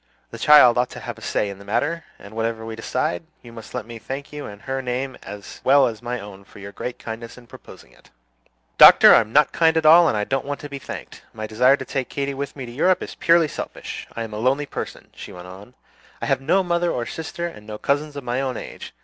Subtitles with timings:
[0.31, 3.53] "The child ought to have a say in the matter; and whatever we decide, you
[3.53, 6.71] must let me thank you in her name as well as my own for your
[6.71, 8.09] great kindness in proposing it."
[8.79, 11.21] "Doctor, I'm not kind at all, and I don't want to be thanked.
[11.33, 14.07] My desire to take Katy with me to Europe is purely selfish.
[14.15, 15.75] I am a lonely person," she went on;
[16.19, 18.95] "I have no mother or sister, and no cousins of my own age.